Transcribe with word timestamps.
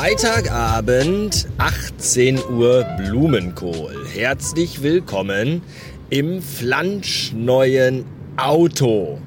Freitagabend, 0.00 1.46
18 1.58 2.38
Uhr 2.56 2.86
Blumenkohl. 2.96 3.94
Herzlich 4.14 4.82
willkommen 4.82 5.60
im 6.08 6.40
flanschneuen 6.40 8.06
Auto. 8.38 9.18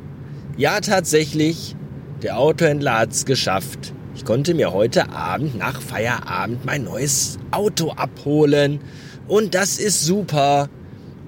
Ja, 0.57 0.79
tatsächlich, 0.79 1.75
der 2.23 2.39
Autohändler 2.39 2.97
hat's 2.97 3.25
geschafft. 3.25 3.93
Ich 4.15 4.25
konnte 4.25 4.55
mir 4.55 4.73
heute 4.73 5.11
Abend 5.11 5.55
nach 5.55 5.79
Feierabend 5.79 6.65
mein 6.65 6.85
neues 6.85 7.37
Auto 7.51 7.91
abholen. 7.91 8.79
Und 9.27 9.53
das 9.53 9.77
ist 9.77 10.03
super, 10.03 10.69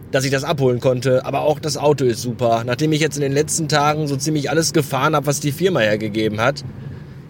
dass 0.10 0.26
ich 0.26 0.32
das 0.32 0.44
abholen 0.44 0.80
konnte. 0.80 1.24
Aber 1.24 1.42
auch 1.42 1.60
das 1.60 1.78
Auto 1.78 2.06
ist 2.06 2.24
super. 2.24 2.64
Nachdem 2.66 2.92
ich 2.94 3.00
jetzt 3.00 3.18
in 3.18 3.22
den 3.22 3.34
letzten 3.34 3.68
Tagen 3.68 4.08
so 4.08 4.16
ziemlich 4.16 4.50
alles 4.50 4.74
gefahren 4.74 5.16
habe, 5.16 5.28
was 5.28 5.40
die 5.40 5.52
Firma 5.52 5.82
hergegeben 5.82 6.42
hat, 6.42 6.64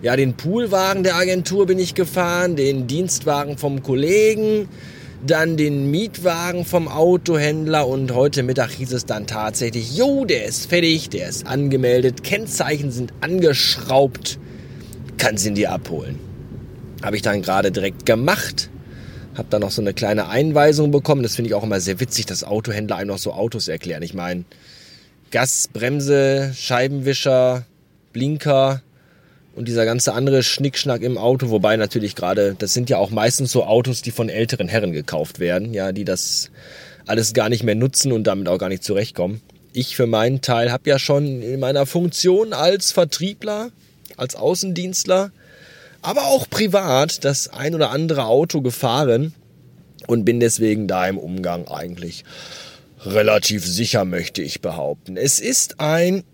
ja, 0.02 0.16
den 0.16 0.34
Poolwagen 0.34 1.04
der 1.04 1.16
Agentur 1.16 1.66
bin 1.66 1.80
ich 1.80 1.96
gefahren, 1.96 2.56
den 2.56 2.88
Dienstwagen 2.88 3.58
vom 3.58 3.82
Kollegen, 3.82 4.68
dann 5.26 5.58
den 5.58 5.90
Mietwagen 5.90 6.66
vom 6.66 6.88
Autohändler 6.88 7.88
und 7.88 8.14
heute 8.14 8.44
Mittag 8.44 8.72
hieß 8.72 8.94
es 8.94 9.06
dann 9.06 9.26
tatsächlich, 9.26 9.98
jo, 9.98 10.26
der 10.26 10.46
ist 10.46 10.70
fertig, 10.70 11.10
der 11.10 11.30
ist 11.30 11.48
angemeldet, 11.48 12.24
Kennzeichen 12.24 12.92
sind 12.92 13.14
angeschraubt, 13.22 14.38
kannst 15.18 15.46
ihn 15.46 15.56
dir 15.56 15.72
abholen. 15.72 16.20
Habe 17.02 17.16
ich 17.16 17.22
dann 17.22 17.42
gerade 17.42 17.72
direkt 17.72 18.06
gemacht, 18.06 18.70
habe 19.36 19.48
dann 19.50 19.62
noch 19.62 19.72
so 19.72 19.82
eine 19.82 19.94
kleine 19.94 20.30
Einweisung 20.30 20.92
bekommen, 20.92 21.24
das 21.24 21.36
finde 21.36 21.50
ich 21.50 21.56
auch 21.56 21.64
immer 21.64 21.80
sehr 21.80 22.00
witzig, 22.00 22.26
dass 22.28 22.44
Autohändler 22.44 22.98
einem 22.98 23.08
noch 23.08 23.18
so 23.18 23.34
Autos 23.34 23.68
erklären. 23.68 24.04
Ich 24.04 24.14
meine, 24.14 24.46
Gas, 25.32 25.68
Bremse, 25.72 26.54
Scheibenwischer, 26.56 27.66
Blinker, 28.14 28.82
und 29.56 29.68
dieser 29.68 29.86
ganze 29.86 30.14
andere 30.14 30.44
Schnickschnack 30.44 31.02
im 31.02 31.18
Auto, 31.18 31.50
wobei 31.50 31.78
natürlich 31.78 32.16
gerade, 32.16 32.56
das 32.58 32.74
sind 32.74 32.90
ja 32.90 32.98
auch 32.98 33.10
meistens 33.10 33.52
so 33.52 33.64
Autos, 33.66 34.02
die 34.02 34.12
von 34.12 34.30
älteren 34.30 34.68
Herren 34.68 34.92
gekauft 34.92 35.40
werden, 35.40 35.74
ja, 35.74 35.92
die 35.92 36.04
das 36.04 36.52
alles 37.06 37.34
gar 37.34 37.50
nicht 37.50 37.64
mehr 37.64 37.76
nutzen 37.76 38.12
und 38.12 38.26
damit 38.26 38.50
auch 38.50 38.58
gar 38.58 38.70
nicht 38.70 38.84
zurechtkommen. 38.84 39.42
Ich 39.72 39.96
für 39.96 40.08
meinen 40.08 40.42
Teil 40.42 40.72
habe 40.72 40.90
ja 40.90 41.00
schon 41.00 41.42
in 41.42 41.60
meiner 41.60 41.86
Funktion 41.86 42.54
als 42.54 42.92
Vertriebler, 42.92 43.72
als 44.18 44.36
Außendienstler, 44.36 45.32
aber 46.02 46.26
auch 46.28 46.50
privat 46.50 47.24
das 47.24 47.48
ein 47.48 47.76
oder 47.76 47.92
andere 47.92 48.26
Auto 48.26 48.62
gefahren 48.62 49.34
und 50.08 50.26
bin 50.26 50.40
deswegen 50.40 50.88
da 50.88 51.08
im 51.08 51.18
Umgang 51.18 51.68
eigentlich 51.68 52.26
relativ 53.06 53.66
sicher, 53.66 54.06
möchte 54.06 54.42
ich 54.42 54.62
behaupten. 54.62 55.18
Es 55.18 55.40
ist 55.40 55.80
ein 55.80 56.24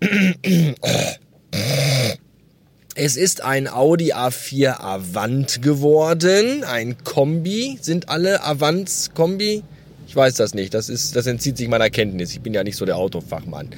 Es 2.94 3.16
ist 3.16 3.42
ein 3.42 3.68
Audi 3.68 4.12
A4 4.12 4.78
Avant 4.78 5.62
geworden, 5.62 6.62
ein 6.62 6.96
Kombi. 7.04 7.78
Sind 7.80 8.10
alle 8.10 8.44
Avants 8.44 9.12
Kombi? 9.14 9.62
Ich 10.06 10.14
weiß 10.14 10.34
das 10.34 10.52
nicht. 10.52 10.74
Das 10.74 10.90
ist, 10.90 11.16
das 11.16 11.26
entzieht 11.26 11.56
sich 11.56 11.68
meiner 11.68 11.88
Kenntnis. 11.88 12.32
Ich 12.32 12.42
bin 12.42 12.52
ja 12.52 12.62
nicht 12.62 12.76
so 12.76 12.84
der 12.84 12.98
Autofachmann. 12.98 13.68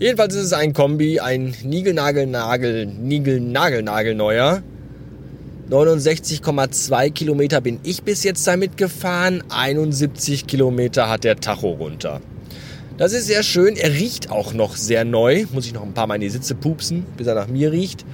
Jedenfalls 0.00 0.34
ist 0.34 0.44
es 0.44 0.52
ein 0.54 0.72
Kombi, 0.72 1.20
ein 1.20 1.54
Nigelnagel-Nagel, 1.62 2.86
Nigel-Nagel-Nagel-Neuer. 2.86 4.62
69,2 5.68 7.10
Kilometer 7.10 7.60
bin 7.60 7.78
ich 7.82 8.02
bis 8.04 8.24
jetzt 8.24 8.46
damit 8.46 8.78
gefahren. 8.78 9.44
71 9.50 10.46
Kilometer 10.46 11.10
hat 11.10 11.24
der 11.24 11.36
Tacho 11.36 11.72
runter. 11.72 12.22
Das 12.96 13.12
ist 13.12 13.26
sehr 13.26 13.42
schön. 13.42 13.76
Er 13.76 13.92
riecht 13.92 14.30
auch 14.30 14.54
noch 14.54 14.76
sehr 14.76 15.04
neu. 15.04 15.44
Muss 15.52 15.66
ich 15.66 15.74
noch 15.74 15.82
ein 15.82 15.92
paar 15.92 16.06
Mal 16.06 16.14
in 16.14 16.22
die 16.22 16.30
Sitze 16.30 16.54
pupsen, 16.54 17.04
bis 17.18 17.26
er 17.26 17.34
nach 17.34 17.48
mir 17.48 17.70
riecht. 17.70 18.06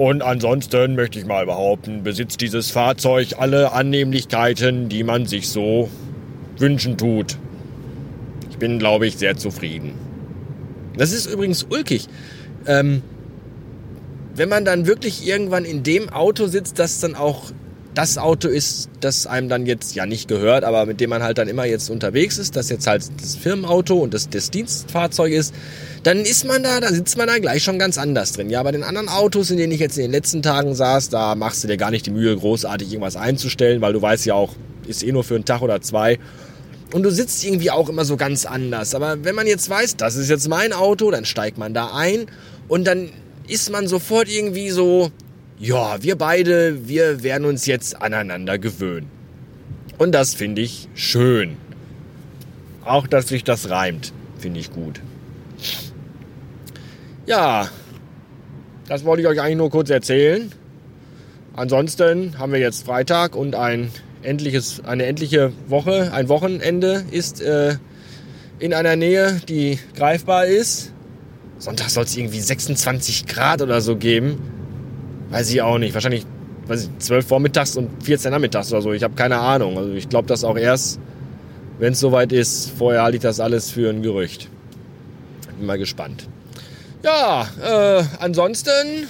Und 0.00 0.22
ansonsten 0.22 0.94
möchte 0.94 1.18
ich 1.18 1.26
mal 1.26 1.44
behaupten, 1.44 2.02
besitzt 2.02 2.40
dieses 2.40 2.70
Fahrzeug 2.70 3.34
alle 3.36 3.72
Annehmlichkeiten, 3.72 4.88
die 4.88 5.04
man 5.04 5.26
sich 5.26 5.50
so 5.50 5.90
wünschen 6.56 6.96
tut. 6.96 7.36
Ich 8.48 8.56
bin, 8.56 8.78
glaube 8.78 9.06
ich, 9.06 9.18
sehr 9.18 9.36
zufrieden. 9.36 9.92
Das 10.96 11.12
ist 11.12 11.26
übrigens 11.26 11.64
ulkig. 11.64 12.08
Ähm, 12.64 13.02
wenn 14.34 14.48
man 14.48 14.64
dann 14.64 14.86
wirklich 14.86 15.26
irgendwann 15.26 15.66
in 15.66 15.82
dem 15.82 16.08
Auto 16.08 16.46
sitzt, 16.46 16.78
das 16.78 17.00
dann 17.00 17.14
auch 17.14 17.50
das 17.94 18.18
Auto 18.18 18.48
ist, 18.48 18.88
das 19.00 19.26
einem 19.26 19.48
dann 19.48 19.66
jetzt 19.66 19.94
ja 19.94 20.06
nicht 20.06 20.28
gehört, 20.28 20.64
aber 20.64 20.86
mit 20.86 21.00
dem 21.00 21.10
man 21.10 21.22
halt 21.22 21.38
dann 21.38 21.48
immer 21.48 21.64
jetzt 21.64 21.90
unterwegs 21.90 22.38
ist, 22.38 22.54
das 22.56 22.68
jetzt 22.68 22.86
halt 22.86 23.08
das 23.20 23.36
Firmenauto 23.36 23.98
und 23.98 24.14
das, 24.14 24.28
das 24.28 24.50
Dienstfahrzeug 24.50 25.32
ist, 25.32 25.54
dann 26.04 26.18
ist 26.18 26.44
man 26.44 26.62
da, 26.62 26.80
da 26.80 26.88
sitzt 26.88 27.18
man 27.18 27.26
da 27.26 27.38
gleich 27.38 27.64
schon 27.64 27.78
ganz 27.78 27.98
anders 27.98 28.32
drin. 28.32 28.48
Ja, 28.48 28.62
bei 28.62 28.72
den 28.72 28.84
anderen 28.84 29.08
Autos, 29.08 29.50
in 29.50 29.56
denen 29.56 29.72
ich 29.72 29.80
jetzt 29.80 29.98
in 29.98 30.02
den 30.02 30.12
letzten 30.12 30.42
Tagen 30.42 30.74
saß, 30.74 31.08
da 31.08 31.34
machst 31.34 31.64
du 31.64 31.68
dir 31.68 31.76
gar 31.76 31.90
nicht 31.90 32.06
die 32.06 32.10
Mühe, 32.10 32.36
großartig 32.36 32.88
irgendwas 32.88 33.16
einzustellen, 33.16 33.80
weil 33.80 33.92
du 33.92 34.00
weißt 34.00 34.24
ja 34.26 34.34
auch, 34.34 34.54
ist 34.86 35.02
eh 35.02 35.12
nur 35.12 35.24
für 35.24 35.34
einen 35.34 35.44
Tag 35.44 35.62
oder 35.62 35.80
zwei. 35.80 36.18
Und 36.92 37.02
du 37.02 37.10
sitzt 37.10 37.44
irgendwie 37.44 37.70
auch 37.70 37.88
immer 37.88 38.04
so 38.04 38.16
ganz 38.16 38.46
anders. 38.46 38.94
Aber 38.94 39.24
wenn 39.24 39.34
man 39.34 39.46
jetzt 39.46 39.68
weiß, 39.68 39.96
das 39.96 40.16
ist 40.16 40.28
jetzt 40.28 40.48
mein 40.48 40.72
Auto, 40.72 41.10
dann 41.10 41.24
steigt 41.24 41.58
man 41.58 41.74
da 41.74 41.92
ein 41.94 42.26
und 42.68 42.84
dann 42.86 43.10
ist 43.46 43.70
man 43.70 43.86
sofort 43.86 44.28
irgendwie 44.28 44.70
so, 44.70 45.10
ja, 45.60 46.02
wir 46.02 46.16
beide, 46.16 46.88
wir 46.88 47.22
werden 47.22 47.44
uns 47.44 47.66
jetzt 47.66 48.00
aneinander 48.00 48.58
gewöhnen. 48.58 49.10
Und 49.98 50.12
das 50.12 50.32
finde 50.32 50.62
ich 50.62 50.88
schön. 50.94 51.58
Auch, 52.82 53.06
dass 53.06 53.28
sich 53.28 53.44
das 53.44 53.68
reimt, 53.68 54.14
finde 54.38 54.58
ich 54.58 54.72
gut. 54.72 55.02
Ja, 57.26 57.68
das 58.88 59.04
wollte 59.04 59.20
ich 59.20 59.28
euch 59.28 59.40
eigentlich 59.40 59.58
nur 59.58 59.68
kurz 59.68 59.90
erzählen. 59.90 60.50
Ansonsten 61.54 62.38
haben 62.38 62.52
wir 62.52 62.58
jetzt 62.58 62.86
Freitag 62.86 63.36
und 63.36 63.54
ein 63.54 63.90
endliches, 64.22 64.82
eine 64.82 65.04
endliche 65.04 65.52
Woche, 65.68 66.10
ein 66.14 66.30
Wochenende 66.30 67.04
ist 67.10 67.42
äh, 67.42 67.76
in 68.58 68.72
einer 68.72 68.96
Nähe, 68.96 69.42
die 69.46 69.78
greifbar 69.94 70.46
ist. 70.46 70.92
Sonntag 71.58 71.90
soll 71.90 72.04
es 72.04 72.16
irgendwie 72.16 72.40
26 72.40 73.26
Grad 73.26 73.60
oder 73.60 73.82
so 73.82 73.96
geben. 73.96 74.59
Weiß 75.30 75.50
ich 75.50 75.62
auch 75.62 75.78
nicht. 75.78 75.94
Wahrscheinlich 75.94 76.26
weiß 76.70 76.84
ich, 76.84 76.98
12 76.98 77.26
vormittags 77.26 77.76
und 77.76 78.02
14 78.02 78.30
nachmittags 78.30 78.72
oder 78.72 78.80
so. 78.80 78.92
Ich 78.92 79.02
habe 79.02 79.14
keine 79.14 79.38
Ahnung. 79.38 79.76
Also 79.76 79.92
ich 79.92 80.08
glaube 80.08 80.28
das 80.28 80.44
auch 80.44 80.56
erst, 80.56 81.00
wenn 81.78 81.92
es 81.92 82.00
soweit 82.00 82.32
ist. 82.32 82.70
Vorher 82.70 83.02
halte 83.02 83.16
ich 83.16 83.22
das 83.22 83.40
alles 83.40 83.70
für 83.70 83.90
ein 83.90 84.02
Gerücht. 84.02 84.48
Bin 85.58 85.66
mal 85.66 85.78
gespannt. 85.78 86.28
Ja, 87.02 87.48
äh, 87.62 88.04
ansonsten 88.20 89.08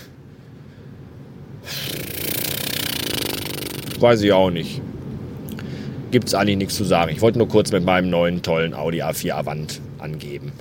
weiß 3.99 4.23
ich 4.23 4.33
auch 4.33 4.51
nicht. 4.51 4.81
Gibt's 6.11 6.35
eigentlich 6.35 6.57
nichts 6.57 6.77
zu 6.77 6.85
sagen. 6.85 7.13
Ich 7.13 7.21
wollte 7.21 7.39
nur 7.39 7.49
kurz 7.49 7.71
mit 7.73 7.85
meinem 7.85 8.11
neuen 8.11 8.43
tollen 8.43 8.75
Audi 8.75 9.03
A4 9.03 9.33
Avant 9.33 9.81
angeben. 9.99 10.53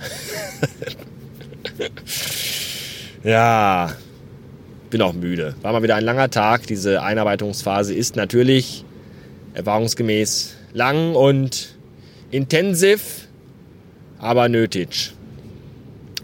ja, 3.23 3.93
bin 4.89 5.01
auch 5.01 5.13
müde. 5.13 5.55
War 5.61 5.73
mal 5.73 5.83
wieder 5.83 5.95
ein 5.95 6.03
langer 6.03 6.29
Tag. 6.29 6.67
Diese 6.67 7.01
Einarbeitungsphase 7.01 7.93
ist 7.93 8.15
natürlich 8.15 8.85
erfahrungsgemäß 9.53 10.55
lang 10.73 11.15
und 11.15 11.75
intensiv, 12.31 13.27
aber 14.19 14.49
nötig. 14.49 15.13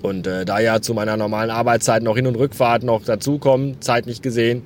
Und 0.02 0.28
äh, 0.28 0.46
da 0.46 0.60
ja 0.60 0.82
zu 0.82 0.94
meiner 0.94 1.18
normalen 1.18 1.50
Arbeitszeit 1.50 2.04
noch 2.04 2.16
Hin- 2.16 2.28
und 2.28 2.36
Rückfahrt 2.36 2.84
noch 2.84 3.04
dazukommen, 3.04 3.82
zeitlich 3.82 4.22
gesehen, 4.22 4.64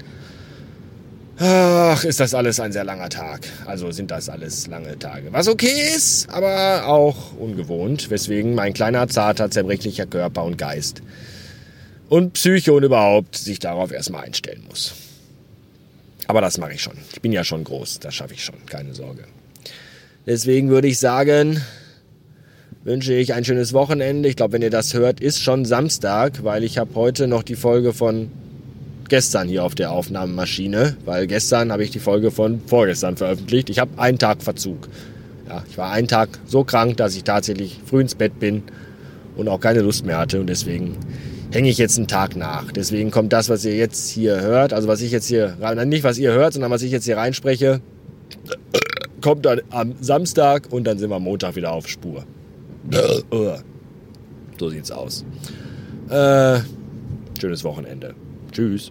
ach, 1.39 2.03
ist 2.03 2.19
das 2.19 2.33
alles 2.33 2.59
ein 2.59 2.73
sehr 2.73 2.83
langer 2.83 3.09
Tag. 3.09 3.41
Also 3.65 3.91
sind 3.91 4.11
das 4.11 4.27
alles 4.27 4.67
lange 4.67 4.99
Tage. 4.99 5.31
Was 5.31 5.47
okay 5.47 5.93
ist, 5.95 6.29
aber 6.29 6.87
auch 6.87 7.33
ungewohnt, 7.37 8.09
weswegen 8.09 8.53
mein 8.53 8.73
kleiner, 8.73 9.07
zarter, 9.07 9.49
zerbrechlicher 9.49 10.05
Körper 10.05 10.43
und 10.43 10.57
Geist 10.57 11.01
und 12.09 12.33
Psyche 12.33 12.73
und 12.73 12.83
überhaupt 12.83 13.37
sich 13.37 13.59
darauf 13.59 13.91
erstmal 13.91 14.25
einstellen 14.25 14.63
muss. 14.67 14.93
Aber 16.27 16.41
das 16.41 16.57
mache 16.57 16.73
ich 16.73 16.81
schon. 16.81 16.97
Ich 17.13 17.21
bin 17.21 17.31
ja 17.31 17.43
schon 17.43 17.63
groß, 17.63 17.99
das 17.99 18.13
schaffe 18.13 18.33
ich 18.33 18.43
schon, 18.43 18.65
keine 18.65 18.93
Sorge. 18.93 19.23
Deswegen 20.25 20.69
würde 20.69 20.87
ich 20.87 20.99
sagen, 20.99 21.61
wünsche 22.83 23.13
ich 23.13 23.33
ein 23.33 23.45
schönes 23.45 23.73
Wochenende. 23.73 24.29
Ich 24.29 24.35
glaube, 24.35 24.53
wenn 24.53 24.61
ihr 24.61 24.69
das 24.69 24.93
hört, 24.93 25.21
ist 25.21 25.41
schon 25.41 25.65
Samstag, 25.65 26.43
weil 26.43 26.63
ich 26.63 26.77
habe 26.77 26.93
heute 26.95 27.27
noch 27.27 27.43
die 27.43 27.55
Folge 27.55 27.93
von 27.93 28.31
gestern 29.07 29.47
hier 29.47 29.63
auf 29.63 29.75
der 29.75 29.91
Aufnahmemaschine, 29.91 30.97
weil 31.05 31.25
gestern 31.25 31.71
habe 31.71 31.83
ich 31.83 31.89
die 31.91 31.99
Folge 31.99 32.31
von 32.31 32.61
vorgestern 32.67 33.17
veröffentlicht. 33.17 33.69
Ich 33.69 33.79
habe 33.79 33.91
einen 33.97 34.19
Tag 34.19 34.43
Verzug. 34.43 34.87
Ja, 35.47 35.63
ich 35.67 35.77
war 35.77 35.91
einen 35.91 36.07
Tag 36.07 36.29
so 36.45 36.63
krank, 36.63 36.97
dass 36.97 37.15
ich 37.15 37.23
tatsächlich 37.23 37.79
früh 37.85 38.01
ins 38.01 38.13
Bett 38.13 38.39
bin 38.39 38.63
und 39.35 39.47
auch 39.47 39.59
keine 39.59 39.81
Lust 39.81 40.05
mehr 40.05 40.19
hatte 40.19 40.39
und 40.39 40.47
deswegen 40.47 40.95
hänge 41.51 41.69
ich 41.69 41.77
jetzt 41.77 41.97
einen 41.97 42.07
Tag 42.07 42.35
nach. 42.35 42.71
Deswegen 42.71 43.11
kommt 43.11 43.33
das, 43.33 43.49
was 43.49 43.65
ihr 43.65 43.75
jetzt 43.75 44.09
hier 44.09 44.39
hört, 44.41 44.73
also 44.73 44.87
was 44.87 45.01
ich 45.01 45.11
jetzt 45.11 45.27
hier, 45.27 45.57
nicht 45.85 46.03
was 46.03 46.17
ihr 46.17 46.31
hört, 46.31 46.53
sondern 46.53 46.71
was 46.71 46.81
ich 46.81 46.91
jetzt 46.91 47.05
hier 47.05 47.17
reinspreche, 47.17 47.81
kommt 49.21 49.45
dann 49.45 49.61
am 49.69 49.95
Samstag 49.99 50.67
und 50.71 50.85
dann 50.85 50.97
sind 50.97 51.09
wir 51.09 51.19
Montag 51.19 51.55
wieder 51.55 51.71
auf 51.71 51.87
Spur. 51.87 52.23
So 54.59 54.69
sieht's 54.69 54.91
aus. 54.91 55.25
Äh, 56.09 56.59
schönes 57.39 57.63
Wochenende. 57.63 58.13
Tschüss. 58.51 58.88